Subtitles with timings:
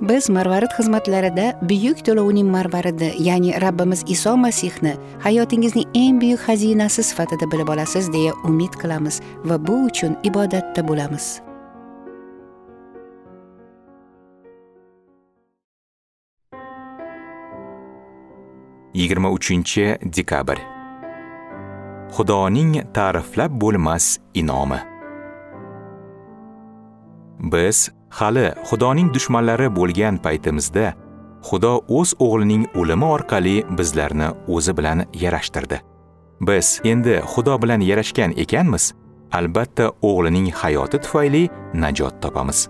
[0.00, 4.94] Biz marvarid xizmatlarida buyuk to'lovning marvaridi ya'ni rabbimiz iso masihni
[5.24, 11.40] hayotingizning eng buyuk xazinasi sifatida bilib olasiz deya umid qilamiz va bu uchun ibodatda bo'lamiz.
[18.94, 20.58] Yigirma uchinchi dekabr.
[22.16, 24.80] Xudoning ta'riflab bo'lmas inomi.
[27.52, 30.86] Biz hali xudoning dushmanlari bo'lgan paytimizda
[31.48, 35.78] xudo o'z o'g'lining o'limi orqali bizlarni o'zi bilan yarashtirdi.
[36.48, 38.92] Biz endi xudo bilan yarashgan ekanmiz
[39.32, 41.42] albatta o'g'lining hayoti tufayli
[41.74, 42.68] najot topamiz.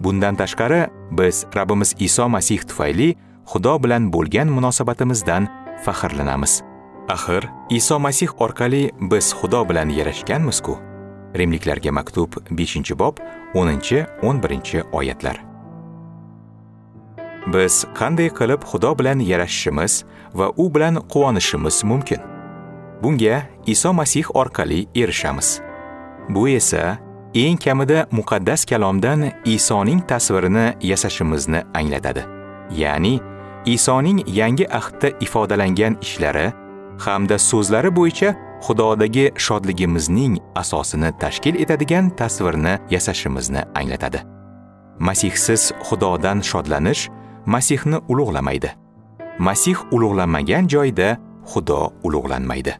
[0.00, 0.80] Bundan tashqari
[1.18, 3.14] biz rabbimiz iso masih tufayli
[3.50, 5.48] xudo bilan bo'lgan munosabatimizdan
[5.84, 6.62] faxrlanamiz.
[7.08, 10.78] Axir iso masih orqali biz xudo bilan yarashganmiz-ku.
[11.38, 13.14] Rimliklarga maktub 5 bob
[13.56, 15.40] 10-11 oyatlar.
[17.46, 20.04] Biz qanday qilib xudo bilan yarashishimiz
[20.34, 22.20] va u bilan quvonishimiz mumkin?
[23.02, 25.60] Bunga iso masih orqali erishamiz.
[26.28, 26.98] Bu esa
[27.34, 32.22] eng kamida muqaddas kalomdan isoning tasvirini yasashimizni anglatadi.
[32.70, 33.20] Ya'ni
[33.66, 36.52] isoning yangi ahdda ifodalangan ishlari
[36.98, 38.34] hamda so'zlari bo'yicha
[38.66, 44.20] xudodagi shodligimizning asosini tashkil etadigan tasvirni yasashimizni anglatadi.
[44.98, 47.08] Masihsiz xudodan shodlanish
[47.46, 48.70] masihni ulug'lamaydi.
[49.38, 51.08] Masih ulug'lanmagan joyda
[51.50, 52.72] xudo ulug'lanmaydi.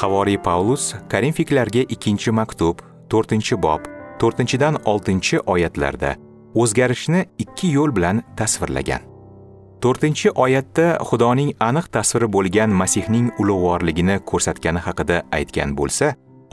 [0.00, 3.80] Havoriy pavlus korinfiklarga ikkinchi maktub to'rtinchi bob
[4.20, 6.14] to'rtinchidan oltinchi oyatlarda
[6.54, 9.15] o'zgarishni ikki yo'l bilan tasvirlagan.
[9.86, 16.06] To'rtinchi oyatda xudoning aniq tasviri bo'lgan masihning ulug'vorligini ko'rsatgani haqida aytgan bo'lsa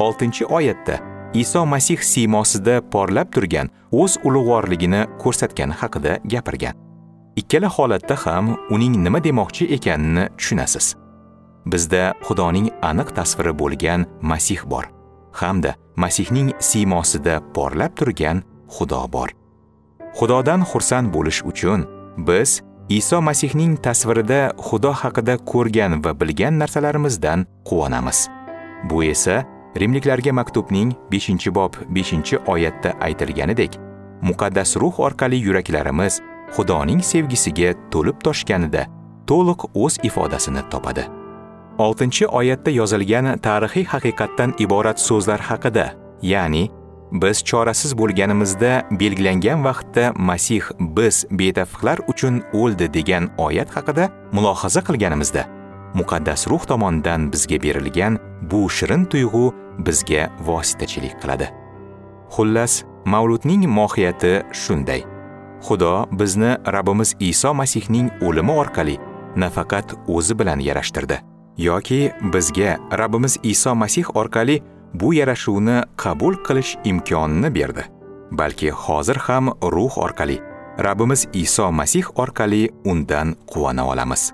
[0.05, 0.95] oltinchi oyatda
[1.41, 6.75] iso masih siymosida porlab turgan o'z ulug'vorligini ko'rsatgani haqida gapirgan.
[7.41, 8.45] Ikkala holatda ham
[8.75, 10.85] uning nima demoqchi ekanini tushunasiz.
[11.71, 14.85] Bizda xudoning aniq tasviri bo'lgan masih bor
[15.41, 18.43] hamda masihning siymosida porlab turgan
[18.75, 19.29] xudo bor.
[20.19, 21.79] Xudodan xursand bo'lish uchun
[22.29, 22.61] biz
[22.93, 28.19] iso masihning tasvirida xudo haqida ko'rgan va bilgan narsalarimizdan quvonamiz.
[28.89, 29.35] Bu esa
[29.79, 33.79] rimliklarga maktubning 5 bob 5 oyatda aytilganidek
[34.21, 36.21] muqaddas ruh orqali yuraklarimiz
[36.55, 38.85] xudoning sevgisiga to'lib toshganida
[39.29, 41.03] to'liq o'z ifodasini topadi.
[41.79, 45.85] 6 oyatda yozilgan tarixiy haqiqatdan iborat so'zlar haqida
[46.21, 46.69] ya'ni
[47.13, 55.43] biz chorasiz bo'lganimizda belgilangan vaqtda masih biz betafqlar uchun o'ldi degan oyat haqida mulohaza qilganimizda.
[55.93, 58.17] Muqaddas ruh tomonidan bizga berilgan
[58.51, 59.53] bu shirin tuyg'u
[59.85, 61.47] bizga vositachilik qiladi.
[62.35, 62.73] Xullas
[63.05, 65.01] mavludning mohiyati shunday.
[65.65, 68.97] Xudo bizni rabbimiz iso masihning o'limi orqali
[69.35, 71.17] nafaqat o'zi bilan yarashtirdi.
[71.57, 74.61] Yoki bizga rabbimiz iso masih orqali
[74.93, 77.83] bu yarashuvni qabul qilish imkonini berdi.
[78.31, 80.39] Balki hozir ham ruh orqali
[80.79, 84.33] rabbimiz iso masih orqali undan quvona olamiz.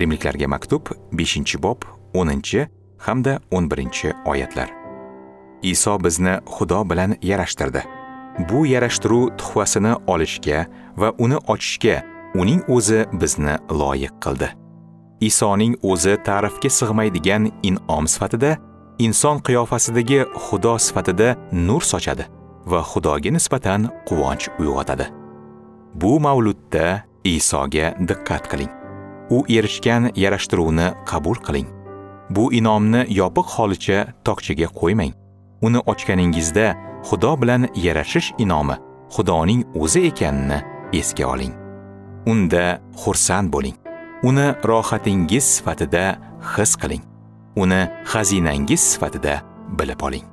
[0.00, 0.82] Rimliklarga maktub
[1.12, 1.82] 5 bob
[2.14, 2.66] 10
[2.98, 4.70] hamda 11 oyatlar.
[5.62, 7.82] Iso bizni xudo bilan yarashtirdi.
[8.50, 10.66] Bu yarashtiruv tuhfasini olishga
[10.96, 12.02] va uni ochishga
[12.34, 14.48] uning o'zi bizni loyiq qildi.
[15.20, 18.56] Isoning o'zi ta'rifga sig'maydigan in'om sifatida
[18.98, 22.24] inson qiyofasidagi xudo sifatida nur sochadi
[22.70, 25.06] va xudoga nisbatan quvonch uyg'otadi.
[26.00, 26.86] Bu mavludda
[27.24, 28.72] isoga diqqat qiling.
[29.30, 31.68] U erishgan yarashtiruvni qabul qiling.
[32.30, 35.12] Bu inomni yopiq holicha tokchaga qo'ymang.
[35.66, 36.66] Uni ochganingizda
[37.08, 38.76] xudo bilan yarashish inomi
[39.14, 40.58] xudoning o'zi ekanini
[41.00, 41.54] esga oling.
[42.32, 42.64] Unda
[43.02, 43.76] xursand bo'ling.
[44.28, 46.04] Uni rohatingiz sifatida
[46.54, 47.02] his qiling.
[47.56, 49.40] Uni xazinangiz sifatida
[49.78, 50.26] bilib oling.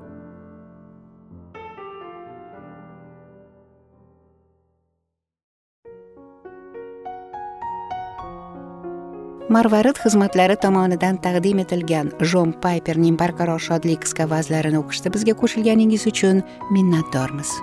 [9.56, 16.42] Marvarid xizmatlari tomonidan taqdim etilgan jon payperning barqaror shodlik qisqa vazlarini o'qishda bizga qo'shilganingiz uchun
[16.74, 17.54] minnatdormiz.